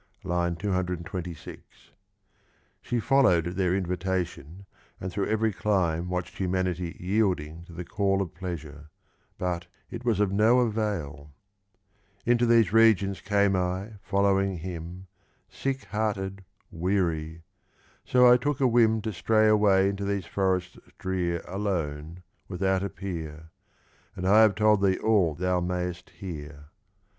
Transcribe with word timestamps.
(IV. 0.25 0.57
226) 0.57 1.91
She 2.81 2.99
followed 2.99 3.45
at 3.45 3.55
their 3.55 3.75
invitation, 3.75 4.65
and 4.99 5.11
through 5.11 5.27
every 5.27 5.53
clime 5.53 6.09
watched 6.09 6.39
humanity 6.39 6.97
yielding 6.99 7.63
to 7.65 7.71
the 7.73 7.85
call 7.85 8.19
of 8.23 8.33
pleasure; 8.33 8.89
but 9.37 9.67
it 9.91 10.03
was 10.03 10.19
of 10.19 10.31
no 10.31 10.61
avail: 10.61 11.35
Into 12.25 12.47
these 12.47 12.73
regions 12.73 13.21
came 13.21 13.53
1 13.53 13.99
following 14.01 14.57
him, 14.57 15.05
Sick 15.47 15.83
hearted, 15.85 16.43
weary— 16.71 17.43
so 18.11 18.25
I 18.27 18.37
took 18.37 18.59
a 18.59 18.65
whim 18.65 19.03
To 19.03 19.13
stray 19.13 19.47
away 19.47 19.87
into 19.87 20.03
these 20.03 20.25
forests 20.25 20.79
drear 20.97 21.43
Alone, 21.47 22.23
without 22.47 22.81
a 22.81 22.89
peer: 22.89 23.51
And 24.15 24.27
I 24.27 24.41
have 24.41 24.55
told 24.55 24.81
thee 24.81 24.97
all 24.97 25.35
thou 25.35 25.59
mayest 25.59 26.09
hear. 26.09 26.69